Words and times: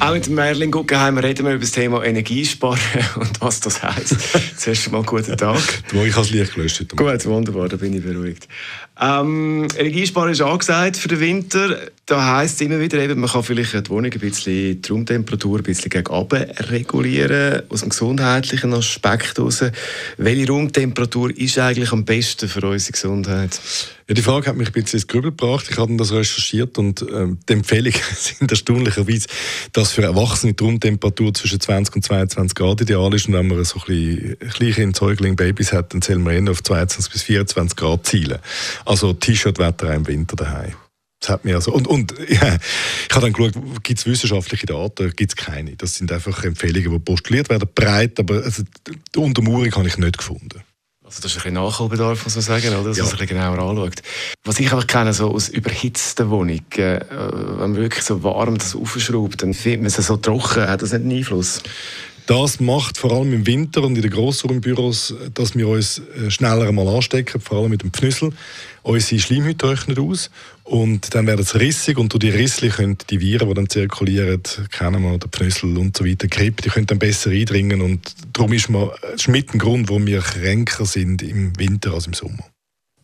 Auch 0.00 0.12
mit 0.12 0.28
Merlin 0.28 0.70
Guggenheim 0.70 1.18
reden 1.18 1.44
wir 1.44 1.54
über 1.54 1.60
das 1.60 1.72
Thema 1.72 2.04
Energiesparen 2.04 2.78
und 3.16 3.40
was 3.40 3.58
das 3.58 3.82
heisst. 3.82 4.16
Zuerst 4.56 4.92
mal 4.92 5.02
guten 5.02 5.36
Tag. 5.36 5.58
Du, 5.90 5.96
ich 6.04 6.12
habe 6.14 6.24
das 6.24 6.30
Licht 6.30 6.54
gelöscht. 6.54 6.96
Gut, 6.96 7.26
wunderbar, 7.26 7.68
da 7.68 7.76
bin 7.76 7.94
ich 7.94 8.04
beruhigt. 8.04 8.46
Ähm, 9.00 9.66
Energiesparen 9.76 10.30
ist 10.30 10.40
angesagt 10.40 10.98
für 10.98 11.08
den 11.08 11.18
Winter. 11.18 11.78
Da 12.06 12.36
heisst 12.36 12.56
es 12.56 12.60
immer 12.60 12.78
wieder, 12.78 12.98
eben, 12.98 13.20
man 13.20 13.28
kann 13.28 13.42
vielleicht 13.42 13.74
die 13.74 13.90
Wohnung 13.90 14.12
ein 14.12 14.20
bisschen, 14.20 14.80
die 14.80 14.88
Raumtemperatur 14.88 15.58
ein 15.58 15.64
bisschen 15.64 15.90
gegen 15.90 16.06
regulieren, 16.06 17.62
aus 17.68 17.80
dem 17.80 17.88
gesundheitlichen 17.88 18.72
Aspekt 18.74 19.36
heraus. 19.36 19.64
Welche 20.16 20.46
Raumtemperatur 20.46 21.36
ist 21.36 21.58
eigentlich 21.58 21.92
am 21.92 22.04
besten 22.04 22.48
für 22.48 22.64
unsere 22.68 22.92
Gesundheit? 22.92 23.60
Ja, 24.08 24.14
die 24.14 24.22
Frage 24.22 24.46
hat 24.46 24.56
mich 24.56 24.68
ein 24.68 24.72
bisschen 24.72 25.00
ins 25.00 25.06
Grübel 25.06 25.32
gebracht. 25.32 25.66
Ich 25.70 25.76
habe 25.76 25.94
das 25.96 26.12
recherchiert 26.12 26.78
und 26.78 27.04
ähm, 27.12 27.38
die 27.46 27.52
Empfehlungen 27.52 28.00
sind 28.16 28.50
erstaunlicherweise, 28.50 29.28
dass 29.74 29.92
für 29.92 30.02
Erwachsene 30.02 30.54
die 30.54 30.64
Raumtemperatur 30.64 31.34
zwischen 31.34 31.60
20 31.60 31.96
und 31.96 32.02
22 32.02 32.54
Grad 32.54 32.80
ideal 32.80 33.12
ist. 33.12 33.28
Und 33.28 33.34
wenn 33.34 33.48
man 33.48 33.62
so 33.64 33.78
ein 33.80 33.84
bisschen 33.86 34.72
kleine 34.72 34.94
Säugling, 34.94 35.36
Babys 35.36 35.74
hat, 35.74 35.92
dann 35.92 36.00
soll 36.00 36.16
man 36.20 36.32
eher 36.32 36.50
auf 36.50 36.62
22 36.62 37.12
bis 37.12 37.22
24 37.24 37.76
Grad 37.76 38.06
zielen. 38.06 38.38
Also 38.86 39.12
T-Shirt-Wetter 39.12 39.92
im 39.92 40.06
Winter 40.06 40.36
daheim. 40.36 40.72
Das 41.20 41.28
hat 41.28 41.44
mir 41.44 41.56
also, 41.56 41.72
und, 41.72 41.86
und 41.86 42.14
ja, 42.30 42.56
ich 43.08 43.14
habe 43.14 43.26
dann 43.26 43.34
geschaut, 43.34 43.52
gibt 43.82 43.98
es 43.98 44.06
wissenschaftliche 44.06 44.64
Daten? 44.64 45.12
Gibt 45.16 45.32
es 45.32 45.36
keine. 45.36 45.76
Das 45.76 45.96
sind 45.96 46.10
einfach 46.12 46.44
Empfehlungen, 46.44 46.92
die 46.92 46.98
postuliert 46.98 47.50
werden, 47.50 47.68
breit, 47.74 48.18
aber 48.18 48.42
also, 48.42 48.62
die 48.86 49.18
Untermauerung 49.18 49.74
habe 49.74 49.88
ich 49.88 49.98
nicht 49.98 50.16
gefunden. 50.16 50.62
Also 51.08 51.22
das 51.22 51.36
ist 51.36 51.46
ein 51.46 51.54
Nachholbedarf, 51.54 52.24
muss 52.24 52.34
man 52.34 52.42
sagen, 52.42 52.68
oder? 52.68 52.90
dass 52.90 52.98
ja. 52.98 53.04
man 53.04 53.16
sich 53.16 53.28
genauer 53.30 53.58
anschaut. 53.58 54.02
Was 54.44 54.60
ich 54.60 54.70
einfach 54.70 54.86
kenne, 54.86 55.14
so 55.14 55.30
aus 55.30 55.48
überhitzten 55.48 56.28
Wohnungen, 56.28 56.60
äh, 56.76 57.00
wenn 57.10 57.56
man 57.56 57.76
wirklich 57.76 58.04
so 58.04 58.22
warm 58.22 58.58
das 58.58 58.76
aufschraubt, 58.76 59.42
dann 59.42 59.54
findet 59.54 59.80
man 59.80 59.86
es 59.86 59.96
so 59.96 60.18
trocken, 60.18 60.68
hat 60.68 60.82
das 60.82 60.92
nicht 60.92 61.00
einen 61.00 61.12
Einfluss? 61.12 61.62
Das 62.28 62.60
macht 62.60 62.98
vor 62.98 63.10
allem 63.12 63.32
im 63.32 63.46
Winter 63.46 63.82
und 63.82 63.96
in 63.96 64.02
den 64.02 64.10
Grossraumbüros, 64.10 65.14
dass 65.32 65.56
wir 65.56 65.66
uns 65.66 66.02
äh, 66.14 66.30
schneller 66.30 66.70
mal 66.72 66.86
anstecken, 66.86 67.40
vor 67.40 67.56
allem 67.56 67.70
mit 67.70 67.82
dem 67.82 67.90
Pfnüssel. 67.90 68.34
Unsere 68.82 69.18
Schleimhäute 69.18 69.56
trocknen 69.56 69.98
aus 69.98 70.30
und 70.62 71.14
dann 71.14 71.26
werden 71.26 71.42
sie 71.42 71.56
rissig 71.56 71.96
und 71.96 72.12
durch 72.12 72.20
die 72.20 72.28
Risse 72.28 72.68
können 72.68 72.98
die 73.08 73.20
Viren, 73.20 73.48
die 73.48 73.54
dann 73.54 73.70
zirkulieren, 73.70 74.42
kennen 74.70 75.02
wir, 75.04 75.16
der 75.16 75.30
Pfnüssel 75.30 75.78
und 75.78 75.96
so 75.96 76.04
weiter, 76.04 76.28
Grippe, 76.28 76.60
die 76.60 76.68
können 76.68 76.84
dann 76.84 76.98
besser 76.98 77.30
eindringen 77.30 77.80
und 77.80 78.14
darum 78.34 78.52
ist, 78.52 78.68
man, 78.68 78.90
ist 79.14 79.28
mit 79.28 79.54
dem 79.54 79.58
Grund, 79.58 79.88
warum 79.88 80.06
wir 80.06 80.20
kränker 80.20 80.84
sind 80.84 81.22
im 81.22 81.58
Winter 81.58 81.94
als 81.94 82.08
im 82.08 82.12
Sommer. 82.12 82.44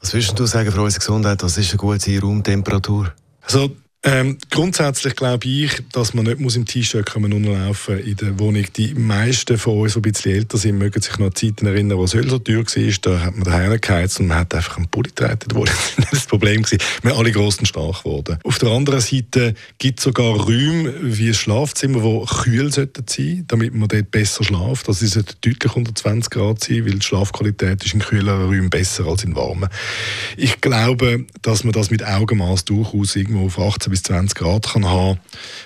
Was 0.00 0.14
würdest 0.14 0.36
du 0.36 0.46
sagen 0.46 0.72
für 0.72 0.82
unsere 0.82 0.98
Gesundheit? 0.98 1.44
Was 1.44 1.58
ist 1.58 1.70
eine 1.70 1.78
gute 1.78 2.20
Raumtemperatur? 2.20 3.12
Also 3.42 3.70
ähm, 4.04 4.36
grundsätzlich 4.50 5.14
glaube 5.14 5.46
ich, 5.46 5.80
dass 5.92 6.12
man 6.12 6.24
nicht 6.24 6.40
muss 6.40 6.56
im 6.56 6.66
T-Shirt 6.66 7.14
rumlaufen 7.14 8.00
in 8.00 8.16
der 8.16 8.36
Wohnung. 8.40 8.64
Die 8.76 8.94
meisten 8.94 9.56
von 9.56 9.78
uns, 9.78 9.92
die 9.92 10.00
ein 10.00 10.02
bisschen 10.02 10.32
älter 10.32 10.58
sind, 10.58 10.78
mögen 10.78 11.00
sich 11.00 11.16
noch 11.18 11.26
an 11.26 11.34
Zeiten 11.36 11.66
erinnern, 11.66 11.98
wo 11.98 12.04
es 12.04 12.10
so 12.10 12.38
teuer 12.38 12.64
war. 12.64 12.92
Da 13.00 13.20
hat 13.20 13.36
man 13.36 13.44
daheim 13.44 13.80
geheizt 13.80 14.18
und 14.18 14.26
man 14.26 14.38
hat 14.38 14.54
einfach 14.56 14.78
einen 14.78 14.88
Pulli 14.88 15.10
getragen. 15.10 15.38
Das 15.46 15.56
war 15.98 16.06
das 16.10 16.26
Problem. 16.26 16.64
Wir 16.68 16.78
sind 16.78 17.12
alle 17.12 17.30
grossen 17.30 17.64
stark 17.64 18.02
geworden. 18.02 18.38
Auf 18.42 18.58
der 18.58 18.70
anderen 18.70 19.00
Seite 19.00 19.54
gibt 19.78 20.00
es 20.00 20.04
sogar 20.04 20.34
Räume 20.34 20.94
wie 21.00 21.28
ein 21.28 21.34
Schlafzimmer, 21.34 22.00
die 22.00 22.26
kühl 22.42 22.72
sollten 22.72 23.04
sein, 23.08 23.44
damit 23.46 23.72
man 23.72 23.86
dort 23.86 24.10
besser 24.10 24.42
schlaft. 24.42 24.88
Das 24.88 25.00
ist 25.02 25.16
deutlich 25.16 25.76
unter 25.76 25.94
20 25.94 26.28
Grad 26.28 26.64
sein, 26.64 26.84
weil 26.86 26.94
die 26.94 27.06
Schlafqualität 27.06 27.84
ist 27.84 27.94
in 27.94 28.00
kühleren 28.00 28.46
Räumen 28.46 28.70
besser 28.70 29.06
als 29.06 29.22
in 29.22 29.36
warmen. 29.36 29.68
Ich 30.36 30.60
glaube, 30.60 31.24
dass 31.42 31.62
man 31.62 31.72
das 31.72 31.92
mit 31.92 32.04
Augenmaß 32.04 32.64
durchaus 32.64 33.14
irgendwo 33.14 33.46
auf 33.46 33.60
18 33.60 33.91
bis 33.92 34.02
20 34.04 34.36
Grad 34.36 34.72
kann 34.72 34.86
haben 34.86 35.20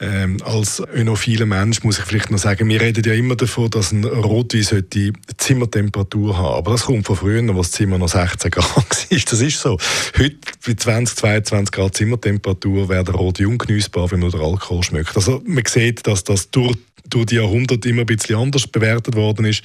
ähm, 0.00 0.38
Als 0.44 0.82
önophiler 0.92 1.46
Mensch 1.46 1.84
muss 1.84 1.98
ich 1.98 2.04
vielleicht 2.04 2.30
noch 2.32 2.38
sagen, 2.38 2.68
wir 2.68 2.80
reden 2.80 3.04
ja 3.04 3.14
immer 3.14 3.36
davon, 3.36 3.70
dass 3.70 3.92
ein 3.92 4.04
Rotwein 4.04 4.84
die 4.92 5.12
Zimmertemperatur 5.36 6.36
haben 6.36 6.56
Aber 6.56 6.72
das 6.72 6.82
kommt 6.82 7.06
von 7.06 7.16
früher, 7.16 7.42
wo 7.54 7.58
das 7.58 7.70
Zimmer 7.70 7.96
noch 7.96 8.08
16 8.08 8.50
Grad 8.50 8.76
war. 8.76 8.84
Das 8.88 9.40
ist 9.40 9.60
so. 9.60 9.78
Heute 10.18 10.36
bei 10.66 10.74
20, 10.74 11.16
22 11.16 11.72
Grad 11.72 11.96
Zimmertemperatur 11.96 12.88
wäre 12.88 13.04
der 13.04 13.14
Rot 13.14 13.40
ungenießbar, 13.40 14.10
wenn 14.10 14.20
man 14.20 14.30
den 14.30 14.40
Alkohol 14.40 14.82
schmeckt. 14.82 15.14
Also 15.14 15.40
man 15.46 15.64
sieht, 15.64 16.04
dass 16.06 16.24
das 16.24 16.50
durch 16.50 16.76
durch 17.10 17.26
die 17.26 17.36
Jahrhunderte 17.36 17.88
immer 17.88 18.02
ein 18.02 18.06
bisschen 18.06 18.36
anders 18.36 18.66
bewertet 18.66 19.16
worden 19.16 19.44
ist. 19.44 19.62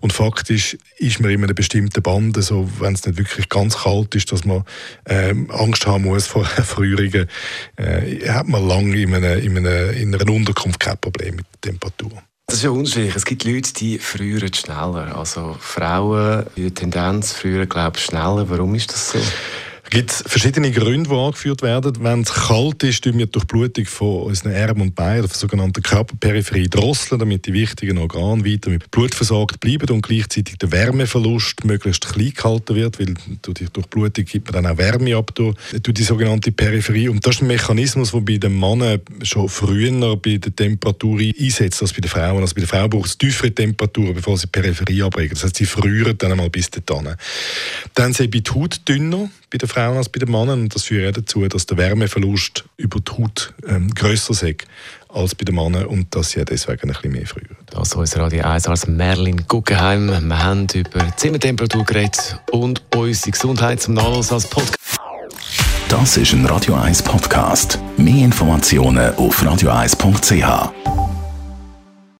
Und 0.00 0.12
faktisch 0.12 0.76
ist 0.98 1.20
man 1.20 1.30
in 1.30 1.42
einer 1.42 1.54
bestimmten 1.54 2.02
Bande, 2.02 2.42
so, 2.42 2.68
wenn 2.78 2.94
es 2.94 3.06
nicht 3.06 3.18
wirklich 3.18 3.48
ganz 3.48 3.78
kalt 3.78 4.14
ist, 4.14 4.32
dass 4.32 4.44
man 4.44 4.64
ähm, 5.06 5.50
Angst 5.50 5.86
haben 5.86 6.04
muss 6.04 6.26
vor 6.26 6.46
Erfrierungen, 6.56 7.28
äh, 7.76 8.28
hat 8.28 8.48
man 8.48 8.66
lange 8.66 8.96
in 8.96 9.14
einer, 9.14 9.36
in, 9.36 9.56
einer, 9.58 9.90
in 9.90 10.14
einer 10.14 10.32
Unterkunft 10.32 10.80
kein 10.80 10.98
Problem 10.98 11.36
mit 11.36 11.46
der 11.54 11.72
Temperatur. 11.72 12.22
Das 12.46 12.58
ist 12.58 12.64
ja 12.64 12.70
unterschiedlich. 12.70 13.16
Es 13.16 13.24
gibt 13.24 13.44
Leute, 13.44 13.72
die 13.72 13.98
frieren 13.98 14.52
schneller. 14.52 15.16
Also 15.16 15.56
Frauen, 15.58 16.44
die 16.56 16.70
Tendenz 16.70 17.32
frieren, 17.32 17.68
glaube 17.68 17.96
ich, 17.96 18.04
schneller. 18.04 18.48
Warum 18.50 18.74
ist 18.74 18.92
das 18.92 19.10
so? 19.12 19.18
Gibt 19.92 20.10
es 20.10 20.24
verschiedene 20.26 20.70
Gründe, 20.70 21.10
die 21.10 21.14
angeführt 21.14 21.60
werden. 21.60 21.92
Wenn 22.00 22.22
es 22.22 22.32
kalt 22.32 22.82
ist, 22.82 23.04
tun 23.04 23.18
wir 23.18 23.26
durch 23.26 23.44
Blutung 23.44 23.84
von 23.84 24.22
unseren 24.22 24.54
Armen 24.54 24.80
und 24.80 24.94
Beinen, 24.94 25.26
der 25.26 25.36
sogenannten 25.36 25.82
Körperperipherie, 25.82 26.70
drosseln, 26.70 27.18
damit 27.18 27.44
die 27.44 27.52
wichtigen 27.52 27.98
Organe 27.98 28.42
weiter 28.42 28.70
mit 28.70 28.90
Blut 28.90 29.14
versorgt 29.14 29.60
bleiben 29.60 29.90
und 29.90 30.00
gleichzeitig 30.00 30.56
der 30.56 30.72
Wärmeverlust 30.72 31.66
möglichst 31.66 32.08
klein 32.08 32.32
gehalten 32.32 32.74
wird, 32.74 32.98
weil 32.98 33.12
durch 33.42 33.68
Durchblutung 33.68 34.24
gibt 34.24 34.50
man 34.50 34.64
dann 34.64 34.72
auch 34.72 34.78
Wärme 34.78 35.14
ab 35.14 35.34
durch, 35.34 35.56
die 35.74 36.02
sogenannte 36.02 36.52
Peripherie. 36.52 37.10
Und 37.10 37.26
das 37.26 37.34
ist 37.34 37.42
ein 37.42 37.48
Mechanismus, 37.48 38.12
der 38.12 38.20
bei 38.20 38.38
den 38.38 38.58
Männern 38.58 38.98
schon 39.22 39.50
früher 39.50 40.16
bei 40.16 40.38
der 40.38 40.56
Temperatur 40.56 41.20
einsetzt 41.20 41.82
als 41.82 41.92
bei 41.92 42.00
den 42.00 42.08
Frauen. 42.08 42.40
Also 42.40 42.54
bei 42.54 42.62
den 42.62 42.68
Frauen 42.68 42.88
braucht 42.88 43.08
es 43.08 43.18
tiefere 43.18 43.52
Temperaturen, 43.52 44.14
bevor 44.14 44.38
sie 44.38 44.46
die 44.46 44.58
Peripherie 44.58 45.02
abregen. 45.02 45.34
Das 45.34 45.44
heißt, 45.44 45.56
sie 45.56 45.66
frieren 45.66 46.16
dann 46.16 46.32
einmal 46.32 46.48
bis 46.48 46.70
dorthin. 46.70 47.14
Dann 47.92 48.14
sind 48.14 48.32
die 48.32 48.42
Haut 48.54 48.80
dünner 48.88 49.28
bei 49.52 49.58
den 49.58 49.68
Frauen 49.68 49.96
als 49.96 50.08
bei 50.08 50.18
den 50.18 50.30
Männern. 50.30 50.62
Und 50.62 50.74
das 50.74 50.84
führt 50.84 51.16
dazu, 51.16 51.46
dass 51.46 51.66
der 51.66 51.76
Wärmeverlust 51.76 52.64
über 52.76 53.00
die 53.00 53.12
Haut 53.12 53.52
ähm, 53.68 53.92
grösser 53.94 54.32
ist 54.32 54.64
als 55.08 55.34
bei 55.34 55.44
den 55.44 55.54
Männern 55.54 55.86
und 55.86 56.14
dass 56.14 56.30
sie 56.30 56.44
deswegen 56.44 56.82
ein 56.82 56.88
bisschen 56.88 57.12
mehr 57.12 57.26
frieren. 57.26 57.56
Das 57.70 57.88
ist 57.88 57.94
unser 57.94 58.20
Radio 58.20 58.44
1 58.44 58.66
als 58.66 58.86
Merlin 58.86 59.44
Guggenheim. 59.46 60.08
Wir 60.08 60.42
haben 60.42 60.66
über 60.74 61.16
Zimmertemperatur 61.16 61.84
geredet 61.84 62.40
und 62.50 62.82
unsere 62.94 63.30
Gesundheit 63.30 63.82
zum 63.82 63.94
Nachlass 63.94 64.32
als 64.32 64.48
Podcast. 64.48 64.78
Das 65.88 66.16
ist 66.16 66.32
ein 66.32 66.46
Radio 66.46 66.74
1 66.74 67.02
Podcast. 67.02 67.78
Mehr 67.98 68.24
Informationen 68.24 69.14
auf 69.16 69.42
radio1.ch. 69.42 71.01